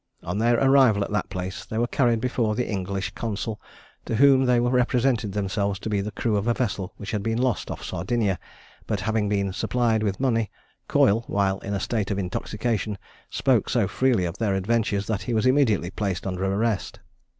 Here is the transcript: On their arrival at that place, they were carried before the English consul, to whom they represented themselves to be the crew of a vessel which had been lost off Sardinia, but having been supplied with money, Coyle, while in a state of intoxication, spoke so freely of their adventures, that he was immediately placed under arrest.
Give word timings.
On 0.23 0.39
their 0.39 0.55
arrival 0.57 1.03
at 1.03 1.11
that 1.11 1.29
place, 1.29 1.63
they 1.63 1.77
were 1.77 1.85
carried 1.85 2.19
before 2.19 2.55
the 2.55 2.67
English 2.67 3.11
consul, 3.11 3.61
to 4.05 4.15
whom 4.15 4.45
they 4.45 4.59
represented 4.59 5.33
themselves 5.33 5.77
to 5.77 5.91
be 5.91 6.01
the 6.01 6.09
crew 6.09 6.37
of 6.37 6.47
a 6.47 6.55
vessel 6.55 6.95
which 6.97 7.11
had 7.11 7.21
been 7.21 7.37
lost 7.37 7.69
off 7.69 7.83
Sardinia, 7.83 8.39
but 8.87 9.01
having 9.01 9.29
been 9.29 9.53
supplied 9.53 10.01
with 10.01 10.19
money, 10.19 10.49
Coyle, 10.87 11.23
while 11.27 11.59
in 11.59 11.75
a 11.75 11.79
state 11.79 12.09
of 12.09 12.17
intoxication, 12.17 12.97
spoke 13.29 13.69
so 13.69 13.87
freely 13.87 14.25
of 14.25 14.39
their 14.39 14.55
adventures, 14.55 15.05
that 15.05 15.21
he 15.21 15.35
was 15.35 15.45
immediately 15.45 15.91
placed 15.91 16.25
under 16.25 16.43
arrest. 16.45 16.99